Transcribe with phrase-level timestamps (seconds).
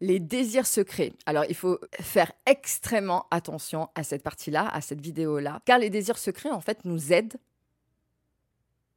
[0.00, 1.12] Les désirs secrets.
[1.24, 6.18] Alors, il faut faire extrêmement attention à cette partie-là, à cette vidéo-là, car les désirs
[6.18, 7.36] secrets, en fait, nous aident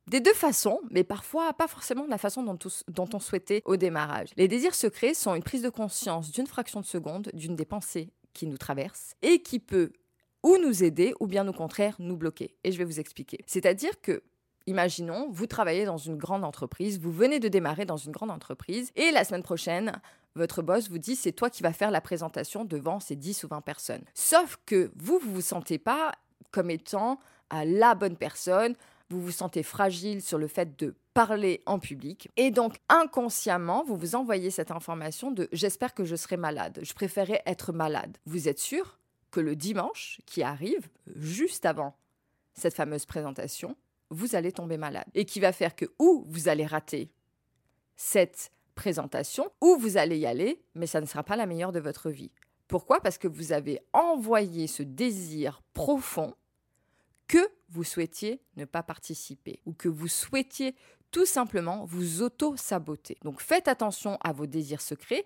[0.07, 2.57] des deux façons, mais parfois pas forcément de la façon dont,
[2.87, 4.29] dont, on souhaitait au démarrage.
[4.37, 8.09] Les désirs secrets sont une prise de conscience d'une fraction de seconde d'une des pensées
[8.33, 9.93] qui nous traversent et qui peut
[10.41, 12.55] ou nous aider ou bien au contraire nous bloquer.
[12.63, 13.39] Et je vais vous expliquer.
[13.45, 14.23] C'est-à-dire que
[14.69, 18.91] Imaginons, vous travaillez dans une grande entreprise, vous venez de démarrer dans une grande entreprise
[18.95, 19.93] et la semaine prochaine,
[20.35, 23.47] votre boss vous dit c'est toi qui vas faire la présentation devant ces 10 ou
[23.47, 24.03] 20 personnes.
[24.13, 26.11] Sauf que vous, vous vous sentez pas
[26.51, 28.75] comme étant à la bonne personne,
[29.09, 32.29] vous vous sentez fragile sur le fait de parler en public.
[32.37, 36.79] Et donc, inconsciemment, vous vous envoyez cette information de j'espère que je serai malade.
[36.81, 38.17] Je préférais être malade.
[38.25, 38.99] Vous êtes sûr
[39.31, 41.95] que le dimanche qui arrive, juste avant
[42.53, 43.75] cette fameuse présentation,
[44.09, 45.05] vous allez tomber malade.
[45.13, 47.11] Et qui va faire que ou vous allez rater
[47.95, 51.81] cette présentation, ou vous allez y aller, mais ça ne sera pas la meilleure de
[51.81, 52.31] votre vie.
[52.69, 53.01] Pourquoi?
[53.01, 56.33] Parce que vous avez envoyé ce désir profond
[57.27, 60.75] que vous souhaitiez ne pas participer ou que vous souhaitiez
[61.11, 63.17] tout simplement vous auto-saboter.
[63.23, 65.25] Donc faites attention à vos désirs secrets,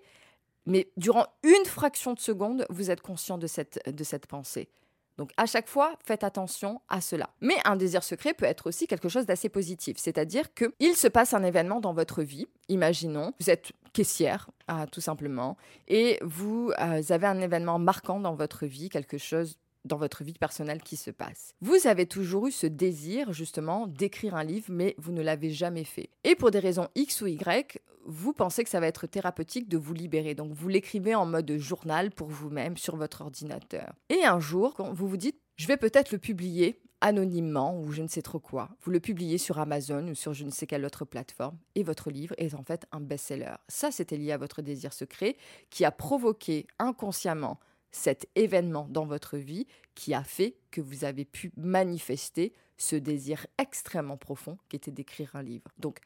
[0.66, 4.68] mais durant une fraction de seconde, vous êtes conscient de cette, de cette pensée.
[5.16, 7.30] Donc à chaque fois, faites attention à cela.
[7.40, 11.34] Mais un désir secret peut être aussi quelque chose d'assez positif, c'est-à-dire qu'il se passe
[11.34, 12.46] un événement dans votre vie.
[12.68, 18.34] Imaginons, vous êtes caissière, ah, tout simplement, et vous euh, avez un événement marquant dans
[18.34, 21.54] votre vie, quelque chose dans votre vie personnelle qui se passe.
[21.60, 25.84] Vous avez toujours eu ce désir justement d'écrire un livre, mais vous ne l'avez jamais
[25.84, 26.10] fait.
[26.24, 29.78] Et pour des raisons X ou Y, vous pensez que ça va être thérapeutique de
[29.78, 30.34] vous libérer.
[30.34, 33.94] Donc vous l'écrivez en mode journal pour vous-même sur votre ordinateur.
[34.08, 38.02] Et un jour, quand vous vous dites, je vais peut-être le publier anonymement ou je
[38.02, 38.70] ne sais trop quoi.
[38.82, 42.10] Vous le publiez sur Amazon ou sur je ne sais quelle autre plateforme et votre
[42.10, 43.56] livre est en fait un best-seller.
[43.68, 45.36] Ça, c'était lié à votre désir secret
[45.68, 47.60] qui a provoqué inconsciemment
[47.94, 53.46] cet événement dans votre vie qui a fait que vous avez pu manifester ce désir
[53.56, 55.70] extrêmement profond qui était d'écrire un livre.
[55.78, 56.00] Donc,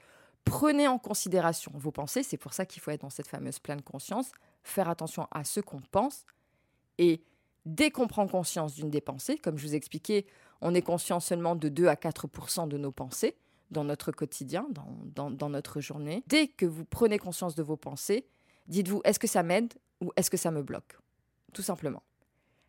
[0.45, 3.81] prenez en considération vos pensées, c'est pour ça qu'il faut être dans cette fameuse pleine
[3.81, 6.27] conscience, faire attention à ce qu'on pense
[6.99, 7.23] et
[7.65, 10.27] dès qu'on prend conscience d'une des pensées, comme je vous expliquais,
[10.61, 13.35] on est conscient seulement de 2 à 4% de nos pensées
[13.71, 14.67] dans notre quotidien,
[15.15, 16.23] dans, dans notre journée.
[16.27, 18.27] Dès que vous prenez conscience de vos pensées,
[18.67, 20.99] dites-vous, est-ce que ça m'aide ou est-ce que ça me bloque?
[21.53, 22.03] Tout simplement.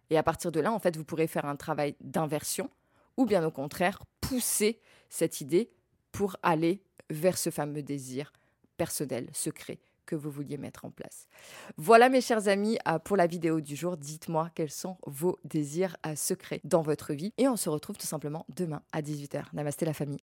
[0.10, 2.70] Et à partir de là, en fait, vous pourrez faire un travail d'inversion
[3.18, 4.80] ou bien au contraire pousser
[5.10, 5.70] cette idée
[6.12, 8.32] pour aller vers ce fameux désir
[8.78, 11.28] personnel, secret que vous vouliez mettre en place.
[11.78, 13.96] Voilà mes chers amis euh, pour la vidéo du jour.
[13.96, 18.08] Dites-moi quels sont vos désirs euh, secrets dans votre vie et on se retrouve tout
[18.08, 19.44] simplement demain à 18h.
[19.54, 20.18] Namasté la famille.